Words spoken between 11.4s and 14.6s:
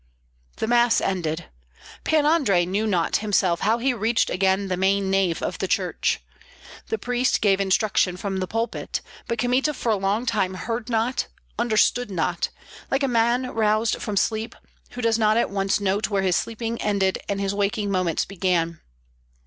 understood not, like a man roused from sleep,